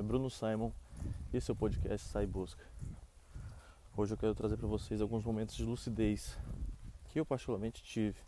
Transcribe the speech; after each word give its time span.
nome 0.00 0.02
é 0.02 0.02
Bruno 0.02 0.30
Simon 0.30 0.72
e 1.32 1.36
esse 1.36 1.50
é 1.50 1.52
o 1.52 1.56
podcast 1.56 2.08
Sai 2.08 2.26
Busca. 2.26 2.64
Hoje 3.94 4.14
eu 4.14 4.16
quero 4.16 4.34
trazer 4.34 4.56
para 4.56 4.66
vocês 4.66 5.00
alguns 5.00 5.24
momentos 5.24 5.54
de 5.54 5.64
lucidez 5.64 6.38
que 7.08 7.20
eu 7.20 7.26
particularmente 7.26 7.82
tive. 7.82 8.18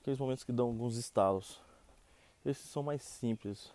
Aqueles 0.00 0.18
momentos 0.18 0.44
que 0.44 0.52
dão 0.52 0.68
alguns 0.68 0.96
estalos. 0.96 1.60
Esses 2.44 2.70
são 2.70 2.84
mais 2.84 3.02
simples, 3.02 3.72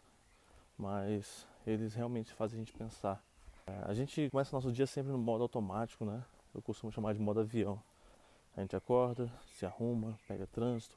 mas 0.77 1.45
eles 1.65 1.93
realmente 1.93 2.31
fazem 2.31 2.57
a 2.57 2.59
gente 2.63 2.73
pensar. 2.73 3.21
É, 3.65 3.83
a 3.85 3.93
gente 3.93 4.29
começa 4.29 4.55
nosso 4.55 4.71
dia 4.71 4.87
sempre 4.87 5.11
no 5.11 5.17
modo 5.17 5.41
automático, 5.41 6.05
né? 6.05 6.23
Eu 6.55 6.61
costumo 6.61 6.91
chamar 6.93 7.13
de 7.13 7.19
modo 7.19 7.41
avião. 7.41 7.81
A 8.55 8.61
gente 8.61 8.75
acorda, 8.75 9.29
se 9.57 9.65
arruma, 9.65 10.17
pega 10.27 10.47
trânsito, 10.47 10.95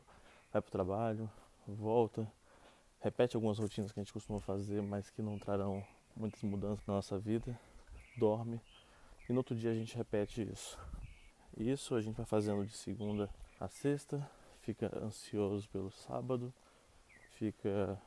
vai 0.53 0.63
para 0.63 0.69
o 0.69 0.73
trabalho, 0.73 1.31
volta, 1.67 2.31
repete 3.01 3.37
algumas 3.37 3.59
rotinas 3.59 3.91
que 3.91 3.99
a 3.99 4.03
gente 4.03 4.13
costuma 4.13 4.39
fazer, 4.39 4.81
mas 4.81 5.11
que 5.11 5.23
não 5.23 5.37
trarão 5.39 5.85
muitas 6.17 6.43
mudanças 6.43 6.87
na 6.87 6.95
nossa 6.95 7.19
vida, 7.19 7.59
dorme 8.17 8.61
e 9.29 9.33
no 9.33 9.39
outro 9.39 9.55
dia 9.55 9.71
a 9.71 9.75
gente 9.75 9.97
repete 9.97 10.43
isso. 10.43 10.79
Isso 11.57 11.95
a 11.95 12.01
gente 12.01 12.17
vai 12.17 12.27
fazendo 12.27 12.65
de 12.65 12.73
segunda 12.73 13.29
a 13.59 13.69
sexta, 13.69 14.29
fica 14.61 14.91
ansioso 14.99 15.69
pelo 15.71 15.91
sábado, 15.91 16.53
fica 17.33 18.01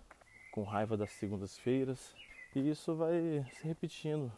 com 0.51 0.63
raiva 0.63 0.95
das 0.95 1.11
segundas-feiras 1.11 2.15
e 2.55 2.69
isso 2.69 2.95
vai 2.95 3.45
se 3.53 3.67
repetindo 3.67 4.31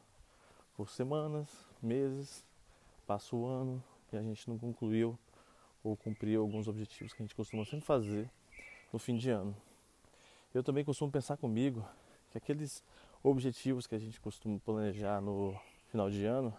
por 0.76 0.90
semanas, 0.90 1.50
meses, 1.82 2.46
passa 3.06 3.36
o 3.36 3.46
ano 3.46 3.84
e 4.12 4.18
a 4.18 4.22
gente 4.22 4.50
não 4.50 4.58
concluiu 4.58 5.18
ou 5.84 5.96
cumpriu 5.96 6.42
alguns 6.42 6.68
objetivos 6.68 7.14
que 7.14 7.22
a 7.22 7.26
gente 7.26 7.36
costuma 7.36 7.64
sempre 7.66 7.86
fazer 7.86 8.30
no 8.92 9.00
fim 9.00 9.18
de 9.18 9.30
ano. 9.30 9.56
Eu 10.54 10.64
também 10.64 10.84
costumo 10.84 11.12
pensar 11.12 11.38
comigo 11.38 11.88
que 12.32 12.38
aqueles 12.38 12.84
objetivos 13.30 13.88
que 13.88 13.96
a 13.96 14.00
gente 14.00 14.22
costuma 14.22 14.60
planejar 14.60 15.20
no 15.20 15.56
final 15.90 16.10
de 16.12 16.24
ano 16.26 16.54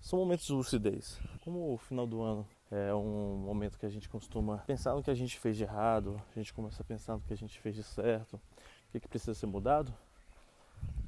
são 0.00 0.18
momentos 0.18 0.46
de 0.46 0.52
lucidez. 0.52 1.20
Como 1.44 1.72
o 1.72 1.78
final 1.78 2.06
do 2.08 2.20
ano 2.20 2.46
é 2.72 2.92
um 2.92 3.36
momento 3.36 3.78
que 3.78 3.86
a 3.86 3.88
gente 3.88 4.08
costuma 4.08 4.58
pensar 4.58 4.94
no 4.94 5.02
que 5.02 5.10
a 5.10 5.14
gente 5.14 5.38
fez 5.38 5.56
de 5.56 5.62
errado, 5.62 6.20
a 6.34 6.38
gente 6.40 6.52
começa 6.52 6.82
a 6.82 6.84
pensar 6.84 7.14
no 7.14 7.20
que 7.20 7.32
a 7.32 7.36
gente 7.36 7.58
fez 7.60 7.76
de 7.76 7.84
certo, 7.84 8.34
o 8.34 8.92
que, 8.92 8.98
que 8.98 9.06
precisa 9.06 9.32
ser 9.32 9.46
mudado. 9.46 9.94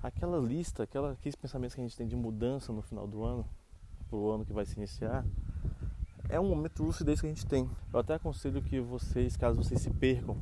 Aquela 0.00 0.38
lista, 0.38 0.84
aquela, 0.84 1.12
aqueles 1.12 1.34
pensamentos 1.34 1.74
que 1.74 1.80
a 1.80 1.84
gente 1.84 1.96
tem 1.96 2.06
de 2.06 2.14
mudança 2.14 2.72
no 2.72 2.82
final 2.82 3.08
do 3.08 3.24
ano, 3.24 3.44
para 4.08 4.16
o 4.16 4.30
ano 4.30 4.44
que 4.44 4.52
vai 4.52 4.64
se 4.64 4.76
iniciar, 4.76 5.24
é 6.28 6.38
um 6.38 6.48
momento 6.48 6.76
de 6.76 6.82
lucidez 6.82 7.20
que 7.20 7.26
a 7.26 7.30
gente 7.30 7.46
tem. 7.46 7.68
Eu 7.92 7.98
até 7.98 8.14
aconselho 8.14 8.62
que 8.62 8.78
vocês, 8.78 9.36
caso 9.36 9.56
vocês 9.56 9.80
se 9.80 9.90
percam 9.90 10.40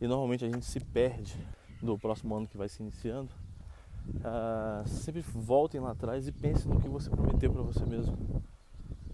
e 0.00 0.08
normalmente 0.08 0.44
a 0.44 0.48
gente 0.48 0.64
se 0.66 0.80
perde 0.80 1.36
do 1.80 1.96
próximo 1.96 2.34
ano 2.34 2.48
que 2.48 2.56
vai 2.56 2.68
se 2.68 2.82
iniciando, 2.82 3.30
uh, 4.08 4.88
sempre 4.88 5.20
voltem 5.20 5.80
lá 5.80 5.92
atrás 5.92 6.26
e 6.26 6.32
pensem 6.32 6.72
no 6.72 6.80
que 6.80 6.88
você 6.88 7.10
prometeu 7.10 7.52
para 7.52 7.62
você 7.62 7.84
mesmo. 7.84 8.16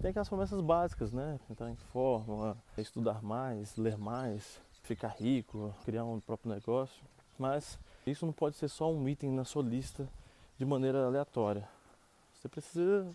Tem 0.00 0.10
aquelas 0.10 0.28
promessas 0.28 0.60
básicas, 0.60 1.12
né? 1.12 1.38
Entrar 1.50 1.70
em 1.70 1.76
forma, 1.76 2.56
estudar 2.76 3.22
mais, 3.22 3.76
ler 3.76 3.98
mais, 3.98 4.60
ficar 4.82 5.08
rico, 5.08 5.74
criar 5.84 6.04
um 6.04 6.20
próprio 6.20 6.52
negócio. 6.52 7.02
Mas 7.38 7.78
isso 8.06 8.24
não 8.24 8.32
pode 8.32 8.56
ser 8.56 8.68
só 8.68 8.92
um 8.92 9.08
item 9.08 9.30
na 9.30 9.44
sua 9.44 9.62
lista 9.62 10.08
de 10.56 10.64
maneira 10.64 11.04
aleatória. 11.04 11.68
Você 12.34 12.48
precisa 12.48 13.06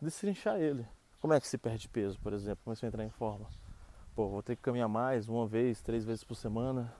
destrinchar 0.00 0.58
ele. 0.58 0.86
Como 1.20 1.32
é 1.32 1.40
que 1.40 1.46
se 1.46 1.56
perde 1.56 1.88
peso, 1.88 2.18
por 2.20 2.32
exemplo? 2.32 2.64
Como 2.64 2.72
é 2.72 2.74
que 2.74 2.80
você 2.80 2.86
entrar 2.86 3.04
em 3.04 3.10
forma? 3.10 3.46
Pô, 4.14 4.28
vou 4.28 4.42
ter 4.42 4.56
que 4.56 4.62
caminhar 4.62 4.88
mais, 4.88 5.28
uma 5.28 5.46
vez, 5.46 5.80
três 5.80 6.04
vezes 6.04 6.24
por 6.24 6.34
semana, 6.34 6.92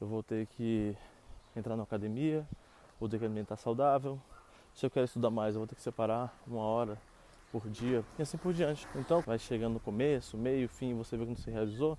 eu 0.00 0.06
vou 0.06 0.22
ter 0.22 0.46
que 0.46 0.96
entrar 1.56 1.76
na 1.76 1.84
academia, 1.84 2.46
vou 2.98 3.08
ter 3.08 3.18
que 3.18 3.24
alimentar 3.24 3.56
saudável. 3.56 4.20
Se 4.74 4.84
eu 4.86 4.90
quero 4.90 5.04
estudar 5.04 5.30
mais, 5.30 5.54
eu 5.54 5.60
vou 5.60 5.66
ter 5.66 5.74
que 5.74 5.82
separar 5.82 6.36
uma 6.46 6.62
hora 6.62 6.98
por 7.52 7.68
dia 7.68 8.04
e 8.18 8.22
assim 8.22 8.36
por 8.36 8.52
diante. 8.52 8.88
Então, 8.96 9.20
vai 9.20 9.38
chegando 9.38 9.74
no 9.74 9.80
começo, 9.80 10.36
meio, 10.36 10.68
fim, 10.68 10.94
você 10.94 11.16
vê 11.16 11.24
que 11.24 11.30
não 11.30 11.36
se 11.36 11.50
realizou. 11.50 11.96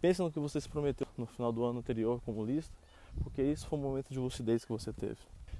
Pense 0.00 0.20
no 0.20 0.30
que 0.30 0.38
você 0.38 0.60
se 0.60 0.68
prometeu 0.68 1.06
no 1.16 1.26
final 1.26 1.52
do 1.52 1.64
ano 1.64 1.78
anterior 1.78 2.20
como 2.24 2.44
lista, 2.44 2.74
porque 3.22 3.42
isso 3.42 3.66
foi 3.66 3.78
um 3.78 3.82
momento 3.82 4.10
de 4.10 4.18
lucidez 4.18 4.64
que 4.64 4.72
você 4.72 4.92
teve. 4.92 5.18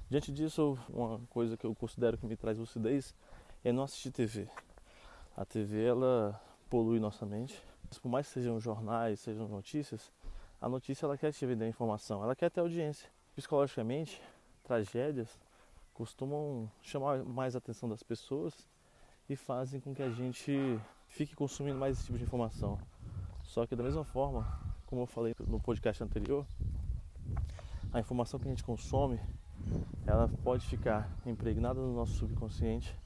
Diante 0.09 0.33
disso, 0.33 0.79
uma 0.89 1.21
coisa 1.31 1.57
que 1.57 1.65
eu 1.65 1.75
considero 1.75 2.19
que 2.19 2.27
me 2.27 2.37
traz 2.37 2.59
lucidez 2.59 3.15
é 3.65 3.73
não 3.73 3.85
assistir 3.85 4.11
TV. 4.11 4.49
A 5.37 5.45
TV 5.45 5.85
ela 5.85 6.41
polui 6.69 6.99
nossa 6.99 7.25
mente. 7.25 7.63
Por 8.03 8.09
mais 8.09 8.27
que 8.27 8.35
sejam 8.35 8.61
jornais, 8.61 9.21
sejam 9.21 9.49
notícias, 9.49 10.11
a 10.61 10.69
notícia 10.69 11.07
ela 11.07 11.17
quer 11.17 11.33
te 11.33 11.45
vender 11.47 11.69
informação, 11.69 12.23
ela 12.23 12.37
quer 12.37 12.51
ter 12.51 12.61
audiência. 12.61 13.09
Psicologicamente, 13.35 14.21
tragédias 14.71 15.29
costumam 15.93 16.71
chamar 16.81 17.25
mais 17.25 17.57
a 17.57 17.59
atenção 17.59 17.89
das 17.89 18.05
pessoas 18.05 18.55
e 19.29 19.35
fazem 19.35 19.81
com 19.81 19.93
que 19.93 20.01
a 20.01 20.11
gente 20.11 20.81
fique 21.09 21.35
consumindo 21.35 21.77
mais 21.77 21.97
esse 21.97 22.07
tipo 22.07 22.17
de 22.17 22.23
informação. 22.23 22.79
Só 23.43 23.67
que 23.67 23.75
da 23.75 23.83
mesma 23.83 24.05
forma, 24.05 24.47
como 24.87 25.03
eu 25.03 25.07
falei 25.07 25.35
no 25.41 25.59
podcast 25.59 26.05
anterior, 26.05 26.47
a 27.93 27.99
informação 27.99 28.39
que 28.39 28.47
a 28.47 28.51
gente 28.51 28.63
consome, 28.63 29.19
ela 30.07 30.29
pode 30.45 30.65
ficar 30.69 31.11
impregnada 31.27 31.81
no 31.81 31.93
nosso 31.93 32.13
subconsciente 32.13 32.97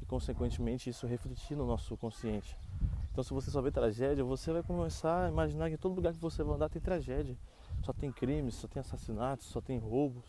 e 0.00 0.06
consequentemente 0.06 0.88
isso 0.88 1.04
refletir 1.04 1.56
no 1.56 1.66
nosso 1.66 1.96
consciente. 1.96 2.56
Então, 3.10 3.24
se 3.24 3.34
você 3.34 3.50
só 3.50 3.60
vê 3.60 3.72
tragédia, 3.72 4.22
você 4.22 4.52
vai 4.52 4.62
começar 4.62 5.26
a 5.26 5.28
imaginar 5.28 5.68
que 5.68 5.76
todo 5.76 5.96
lugar 5.96 6.12
que 6.12 6.20
você 6.20 6.44
vai 6.44 6.54
andar 6.54 6.68
tem 6.68 6.80
tragédia. 6.80 7.36
Só 7.82 7.92
tem 7.92 8.12
crimes, 8.12 8.54
só 8.54 8.68
tem 8.68 8.78
assassinatos, 8.78 9.46
só 9.46 9.60
tem 9.60 9.78
roubos 9.78 10.24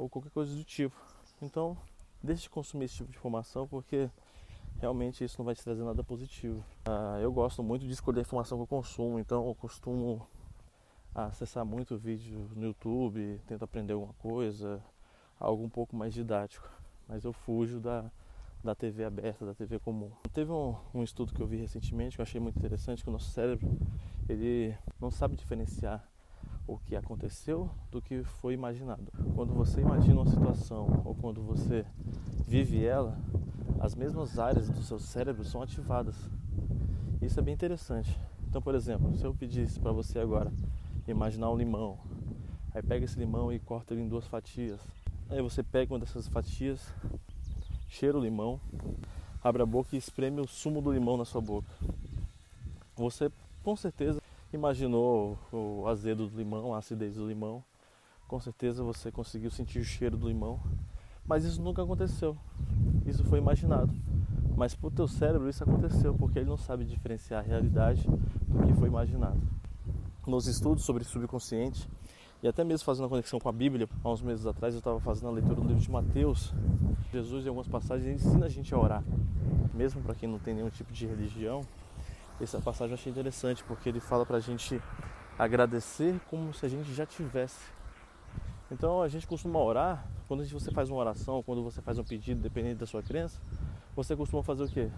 ou 0.00 0.08
qualquer 0.08 0.30
coisa 0.30 0.54
do 0.54 0.64
tipo. 0.64 0.96
Então, 1.42 1.76
deixe 2.22 2.42
de 2.42 2.50
consumir 2.50 2.86
esse 2.86 2.96
tipo 2.96 3.10
de 3.10 3.16
informação 3.16 3.66
porque 3.66 4.10
realmente 4.80 5.22
isso 5.22 5.36
não 5.38 5.44
vai 5.44 5.54
te 5.54 5.62
trazer 5.62 5.82
nada 5.82 6.02
positivo. 6.02 6.64
Ah, 6.84 7.18
eu 7.20 7.32
gosto 7.32 7.62
muito 7.62 7.86
de 7.86 7.92
escolher 7.92 8.20
a 8.20 8.22
informação 8.22 8.58
que 8.58 8.62
eu 8.62 8.66
consumo, 8.66 9.18
então 9.18 9.46
eu 9.46 9.54
costumo 9.54 10.26
acessar 11.14 11.64
muito 11.64 11.96
vídeo 11.96 12.50
no 12.54 12.66
YouTube, 12.66 13.40
tento 13.46 13.64
aprender 13.64 13.92
alguma 13.92 14.14
coisa, 14.14 14.82
algo 15.38 15.64
um 15.64 15.68
pouco 15.68 15.96
mais 15.96 16.14
didático. 16.14 16.68
Mas 17.08 17.24
eu 17.24 17.32
fujo 17.32 17.80
da, 17.80 18.10
da 18.62 18.74
TV 18.74 19.04
aberta, 19.04 19.44
da 19.44 19.54
TV 19.54 19.78
comum. 19.78 20.10
Teve 20.32 20.52
um, 20.52 20.76
um, 20.94 21.02
estudo 21.02 21.34
que 21.34 21.40
eu 21.40 21.46
vi 21.46 21.56
recentemente 21.56 22.16
que 22.16 22.20
eu 22.20 22.24
achei 22.24 22.40
muito 22.40 22.58
interessante, 22.58 23.02
que 23.02 23.08
o 23.08 23.12
nosso 23.12 23.30
cérebro 23.30 23.68
ele 24.28 24.76
não 25.00 25.10
sabe 25.10 25.36
diferenciar 25.36 26.08
o 26.66 26.78
que 26.78 26.94
aconteceu 26.96 27.70
do 27.90 28.00
que 28.00 28.22
foi 28.22 28.54
imaginado. 28.54 29.10
Quando 29.34 29.52
você 29.52 29.80
imagina 29.80 30.20
uma 30.20 30.30
situação 30.30 31.02
ou 31.04 31.14
quando 31.14 31.42
você 31.42 31.84
vive 32.46 32.84
ela, 32.84 33.18
as 33.80 33.94
mesmas 33.94 34.38
áreas 34.38 34.68
do 34.68 34.82
seu 34.82 34.98
cérebro 34.98 35.44
são 35.44 35.62
ativadas. 35.62 36.16
Isso 37.22 37.38
é 37.38 37.42
bem 37.42 37.54
interessante. 37.54 38.18
Então, 38.48 38.60
por 38.60 38.74
exemplo, 38.74 39.16
se 39.16 39.24
eu 39.24 39.34
pedisse 39.34 39.78
para 39.78 39.92
você 39.92 40.18
agora 40.18 40.52
imaginar 41.06 41.50
um 41.50 41.56
limão, 41.56 41.98
aí 42.74 42.82
pega 42.82 43.04
esse 43.04 43.18
limão 43.18 43.52
e 43.52 43.58
corta 43.58 43.94
ele 43.94 44.02
em 44.02 44.08
duas 44.08 44.26
fatias. 44.26 44.80
Aí 45.28 45.40
você 45.40 45.62
pega 45.62 45.92
uma 45.92 46.00
dessas 46.00 46.28
fatias 46.28 46.92
cheira 47.88 48.16
o 48.16 48.20
limão, 48.20 48.60
abre 49.42 49.62
a 49.62 49.66
boca 49.66 49.90
e 49.92 49.98
espreme 49.98 50.40
o 50.40 50.46
sumo 50.46 50.80
do 50.80 50.92
limão 50.92 51.16
na 51.16 51.24
sua 51.24 51.40
boca. 51.40 51.68
Você 52.96 53.30
com 53.62 53.76
certeza 53.76 54.20
imaginou 54.52 55.38
o 55.52 55.86
azedo 55.86 56.26
do 56.26 56.36
limão, 56.36 56.74
a 56.74 56.78
acidez 56.78 57.16
do 57.16 57.26
limão. 57.26 57.62
Com 58.26 58.38
certeza 58.38 58.82
você 58.82 59.10
conseguiu 59.10 59.50
sentir 59.50 59.78
o 59.80 59.84
cheiro 59.84 60.16
do 60.16 60.28
limão, 60.28 60.60
mas 61.26 61.44
isso 61.44 61.60
nunca 61.62 61.82
aconteceu. 61.82 62.36
Isso 63.06 63.24
foi 63.24 63.38
imaginado. 63.38 63.92
Mas 64.56 64.74
para 64.74 64.88
o 64.88 64.90
teu 64.90 65.08
cérebro 65.08 65.48
isso 65.48 65.62
aconteceu, 65.62 66.14
porque 66.14 66.38
ele 66.38 66.48
não 66.48 66.56
sabe 66.56 66.84
diferenciar 66.84 67.40
a 67.40 67.46
realidade 67.46 68.06
do 68.46 68.66
que 68.66 68.74
foi 68.74 68.88
imaginado. 68.88 69.40
Nos 70.26 70.46
estudos 70.46 70.84
sobre 70.84 71.02
subconsciente, 71.02 71.88
e 72.42 72.48
até 72.48 72.64
mesmo 72.64 72.84
fazendo 72.84 73.06
a 73.06 73.08
conexão 73.08 73.38
com 73.38 73.48
a 73.48 73.52
Bíblia, 73.52 73.88
há 74.02 74.10
uns 74.10 74.22
meses 74.22 74.46
atrás 74.46 74.74
eu 74.74 74.78
estava 74.78 74.98
fazendo 75.00 75.28
a 75.28 75.32
leitura 75.32 75.56
do 75.56 75.66
livro 75.66 75.82
de 75.82 75.90
Mateus. 75.90 76.52
Jesus, 77.12 77.44
em 77.44 77.48
algumas 77.48 77.68
passagens, 77.68 78.24
ensina 78.24 78.46
a 78.46 78.48
gente 78.48 78.74
a 78.74 78.78
orar, 78.78 79.04
mesmo 79.74 80.00
para 80.02 80.14
quem 80.14 80.28
não 80.28 80.38
tem 80.38 80.54
nenhum 80.54 80.70
tipo 80.70 80.92
de 80.92 81.06
religião. 81.06 81.62
Essa 82.40 82.58
passagem 82.58 82.92
eu 82.92 82.94
achei 82.94 83.12
interessante 83.12 83.62
porque 83.64 83.88
ele 83.88 84.00
fala 84.00 84.24
para 84.24 84.38
a 84.38 84.40
gente 84.40 84.80
agradecer 85.38 86.18
como 86.30 86.54
se 86.54 86.64
a 86.64 86.68
gente 86.68 86.92
já 86.94 87.04
tivesse. 87.04 87.60
Então 88.70 89.02
a 89.02 89.08
gente 89.08 89.26
costuma 89.26 89.58
orar, 89.58 90.06
quando 90.26 90.44
você 90.46 90.70
faz 90.70 90.88
uma 90.88 90.98
oração, 90.98 91.42
quando 91.42 91.62
você 91.62 91.82
faz 91.82 91.98
um 91.98 92.04
pedido, 92.04 92.40
dependendo 92.40 92.80
da 92.80 92.86
sua 92.86 93.02
crença, 93.02 93.40
você 93.94 94.16
costuma 94.16 94.42
fazer 94.42 94.64
o 94.64 94.68
quê? 94.68 94.88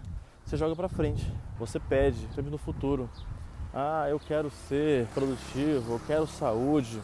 Você 0.45 0.55
joga 0.55 0.75
para 0.75 0.87
frente, 0.87 1.29
você 1.57 1.79
pede, 1.79 2.19
sempre 2.33 2.51
no 2.51 2.57
futuro. 2.57 3.09
Ah, 3.73 4.05
eu 4.09 4.19
quero 4.19 4.49
ser 4.49 5.07
produtivo, 5.07 5.93
eu 5.93 6.01
quero 6.05 6.27
saúde, 6.27 7.01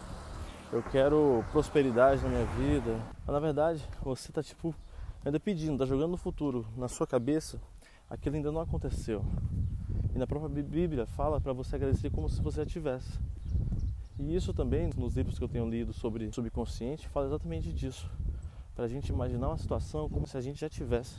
eu 0.71 0.83
quero 0.83 1.44
prosperidade 1.51 2.21
na 2.21 2.30
minha 2.30 2.45
vida. 2.45 3.00
Mas 3.25 3.33
na 3.33 3.39
verdade, 3.39 3.83
você 4.01 4.30
está 4.30 4.44
tipo 4.44 4.74
ainda 5.25 5.39
pedindo, 5.39 5.74
está 5.74 5.86
jogando 5.86 6.12
no 6.12 6.18
futuro, 6.18 6.65
na 6.77 6.88
sua 6.88 7.07
cabeça, 7.07 7.59
aquilo 8.09 8.36
ainda 8.36 8.51
não 8.51 8.62
aconteceu. 8.62 9.25
E 10.13 10.17
na 10.17 10.25
própria 10.25 10.63
Bíblia 10.63 11.06
fala 11.06 11.39
para 11.39 11.53
você 11.53 11.75
agradecer 11.75 12.09
como 12.09 12.29
se 12.29 12.41
você 12.41 12.57
já 12.57 12.65
tivesse. 12.65 13.19
E 14.17 14.35
isso 14.35 14.53
também, 14.53 14.89
nos 14.97 15.15
livros 15.15 15.38
que 15.38 15.44
eu 15.44 15.47
tenho 15.47 15.69
lido 15.69 15.94
sobre 15.94 16.31
subconsciente, 16.31 17.07
fala 17.07 17.27
exatamente 17.27 17.71
disso. 17.71 18.09
para 18.75 18.85
a 18.85 18.88
gente 18.88 19.09
imaginar 19.09 19.50
uma 19.50 19.57
situação 19.57 20.09
como 20.09 20.25
se 20.25 20.38
a 20.38 20.41
gente 20.41 20.59
já 20.59 20.69
tivesse. 20.69 21.15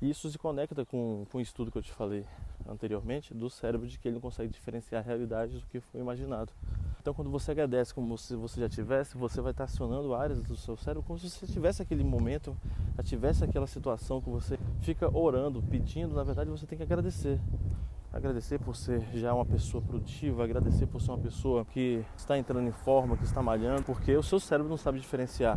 E 0.00 0.10
isso 0.10 0.30
se 0.30 0.38
conecta 0.38 0.84
com, 0.84 1.26
com 1.30 1.38
o 1.38 1.40
estudo 1.40 1.72
que 1.72 1.78
eu 1.78 1.82
te 1.82 1.92
falei 1.92 2.24
anteriormente 2.68 3.34
do 3.34 3.50
cérebro 3.50 3.86
de 3.86 3.98
que 3.98 4.06
ele 4.06 4.14
não 4.14 4.20
consegue 4.20 4.52
diferenciar 4.52 5.02
a 5.02 5.04
realidade 5.04 5.58
do 5.58 5.66
que 5.66 5.80
foi 5.80 6.00
imaginado. 6.00 6.52
Então, 7.00 7.14
quando 7.14 7.30
você 7.30 7.52
agradece 7.52 7.94
como 7.94 8.16
se 8.18 8.36
você 8.36 8.60
já 8.60 8.68
tivesse, 8.68 9.16
você 9.16 9.40
vai 9.40 9.52
estar 9.52 9.64
acionando 9.64 10.14
áreas 10.14 10.42
do 10.42 10.56
seu 10.56 10.76
cérebro 10.76 11.02
como 11.02 11.18
se 11.18 11.30
você 11.30 11.46
tivesse 11.46 11.80
aquele 11.82 12.04
momento, 12.04 12.56
já 12.96 13.02
tivesse 13.02 13.44
aquela 13.44 13.66
situação 13.66 14.20
que 14.20 14.28
você 14.28 14.58
fica 14.80 15.08
orando, 15.16 15.62
pedindo. 15.62 16.14
Na 16.14 16.22
verdade, 16.22 16.50
você 16.50 16.66
tem 16.66 16.76
que 16.76 16.84
agradecer. 16.84 17.40
Agradecer 18.18 18.58
por 18.58 18.74
ser 18.74 19.00
já 19.12 19.32
uma 19.32 19.46
pessoa 19.46 19.80
produtiva, 19.80 20.42
agradecer 20.42 20.88
por 20.88 21.00
ser 21.00 21.12
uma 21.12 21.18
pessoa 21.18 21.64
que 21.64 22.04
está 22.16 22.36
entrando 22.36 22.66
em 22.66 22.72
forma, 22.72 23.16
que 23.16 23.22
está 23.22 23.40
malhando, 23.40 23.84
porque 23.84 24.16
o 24.16 24.24
seu 24.24 24.40
cérebro 24.40 24.68
não 24.68 24.76
sabe 24.76 24.98
diferenciar. 24.98 25.56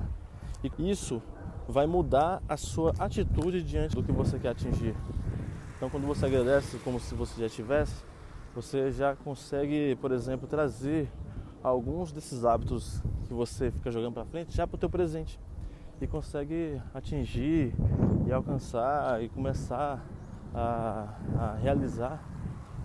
E 0.63 0.91
isso 0.91 1.23
vai 1.67 1.87
mudar 1.87 2.39
a 2.47 2.55
sua 2.55 2.93
atitude 2.99 3.63
diante 3.63 3.95
do 3.95 4.03
que 4.03 4.11
você 4.11 4.37
quer 4.37 4.49
atingir. 4.49 4.95
Então, 5.75 5.89
quando 5.89 6.05
você 6.05 6.27
agradece 6.27 6.77
como 6.83 6.99
se 6.99 7.15
você 7.15 7.41
já 7.41 7.49
tivesse, 7.49 8.05
você 8.53 8.91
já 8.91 9.15
consegue, 9.15 9.97
por 9.99 10.11
exemplo, 10.11 10.47
trazer 10.47 11.11
alguns 11.63 12.11
desses 12.11 12.45
hábitos 12.45 13.01
que 13.27 13.33
você 13.33 13.71
fica 13.71 13.89
jogando 13.89 14.13
para 14.13 14.25
frente 14.25 14.55
já 14.55 14.67
para 14.67 14.75
o 14.75 14.77
teu 14.77 14.89
presente 14.89 15.39
e 15.99 16.05
consegue 16.05 16.79
atingir 16.93 17.73
e 18.27 18.31
alcançar 18.31 19.19
e 19.23 19.29
começar 19.29 20.05
a, 20.53 21.15
a 21.39 21.55
realizar 21.55 22.30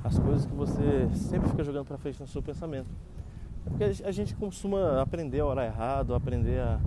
as 0.07 0.19
coisas 0.19 0.47
que 0.47 0.55
você 0.55 1.09
sempre 1.15 1.49
fica 1.49 1.65
jogando 1.65 1.85
para 1.85 1.99
frente 1.99 2.21
no 2.21 2.29
seu 2.29 2.41
pensamento. 2.41 2.89
É 3.67 3.71
porque 3.71 3.85
a 3.85 4.13
gente 4.13 4.37
costuma 4.37 5.03
aprender 5.03 5.41
a 5.41 5.47
orar 5.47 5.67
errado, 5.67 6.15
aprender 6.15 6.61
a, 6.61 6.81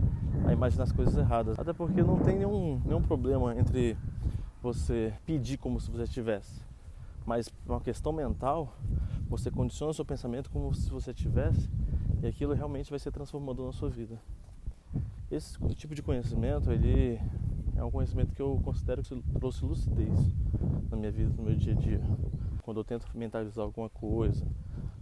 a 0.48 0.54
imaginar 0.54 0.86
as 0.86 0.94
coisas 0.94 1.18
erradas. 1.18 1.60
Até 1.60 1.74
porque 1.74 2.02
não 2.02 2.18
tem 2.18 2.38
nenhum, 2.38 2.82
nenhum 2.86 3.02
problema 3.02 3.54
entre 3.58 3.98
você 4.64 5.14
pedir 5.26 5.58
como 5.58 5.82
se 5.82 5.92
você 5.92 6.08
tivesse. 6.08 6.62
Mas 7.26 7.50
uma 7.68 7.82
questão 7.82 8.14
mental, 8.14 8.74
você 9.30 9.52
condiciona 9.52 9.92
o 9.92 9.94
seu 9.94 10.06
pensamento 10.06 10.50
como 10.50 10.74
se 10.74 10.90
você 10.90 11.14
tivesse 11.14 11.70
e 12.24 12.28
aquilo 12.28 12.54
realmente 12.54 12.90
vai 12.90 13.00
ser 13.00 13.12
transformador 13.12 13.66
na 13.66 13.74
sua 13.74 13.90
vida. 13.90 14.18
Esse 15.30 15.60
tipo 15.76 15.94
de 15.94 16.02
conhecimento, 16.02 16.72
ele 16.72 17.20
é 17.76 17.84
um 17.84 17.92
conhecimento 17.92 18.34
que 18.34 18.42
eu 18.42 18.60
considero 18.64 19.04
que 19.04 19.22
trouxe 19.38 19.66
lucidez 19.66 20.18
na 20.90 20.96
minha 20.96 21.12
vida, 21.12 21.34
no 21.36 21.44
meu 21.44 21.56
dia 21.56 21.74
a 21.74 21.76
dia. 21.76 22.02
Quando 22.70 22.82
eu 22.82 22.84
tento 22.84 23.08
mentalizar 23.16 23.66
alguma 23.66 23.90
coisa, 23.90 24.46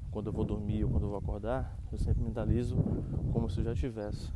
quando 0.10 0.28
eu 0.28 0.32
vou 0.32 0.46
dormir 0.46 0.86
ou 0.86 0.90
quando 0.90 1.04
eu 1.04 1.10
vou 1.10 1.18
acordar, 1.18 1.78
eu 1.92 1.98
sempre 1.98 2.24
mentalizo 2.24 2.78
como 3.34 3.50
se 3.50 3.60
eu 3.60 3.66
já 3.66 3.76
tivesse. 3.76 4.32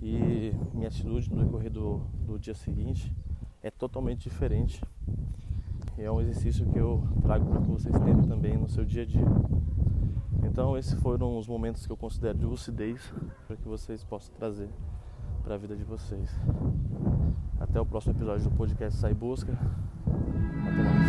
E 0.00 0.52
minha 0.72 0.86
atitude 0.86 1.34
no 1.34 1.42
decorrer 1.42 1.68
do, 1.68 1.98
do 2.24 2.38
dia 2.38 2.54
seguinte 2.54 3.12
é 3.60 3.72
totalmente 3.72 4.28
diferente. 4.28 4.80
E 5.98 6.02
é 6.02 6.12
um 6.12 6.20
exercício 6.20 6.64
que 6.66 6.78
eu 6.78 7.02
trago 7.22 7.44
para 7.44 7.60
que 7.60 7.66
vocês 7.66 7.98
tenham 7.98 8.22
também 8.22 8.56
no 8.56 8.68
seu 8.68 8.84
dia 8.84 9.02
a 9.02 9.04
dia. 9.04 9.26
Então, 10.44 10.78
esses 10.78 10.94
foram 11.00 11.36
os 11.36 11.48
momentos 11.48 11.84
que 11.84 11.90
eu 11.90 11.96
considero 11.96 12.38
de 12.38 12.46
lucidez 12.46 13.12
para 13.48 13.56
que 13.56 13.66
vocês 13.66 14.04
possam 14.04 14.32
trazer 14.36 14.68
para 15.42 15.56
a 15.56 15.58
vida 15.58 15.74
de 15.74 15.82
vocês. 15.82 16.30
Até 17.58 17.80
o 17.80 17.84
próximo 17.84 18.14
episódio 18.14 18.48
do 18.48 18.56
podcast 18.56 19.00
Sai 19.00 19.12
Busca. 19.12 19.58
Até 20.64 20.82
mais. 20.84 21.03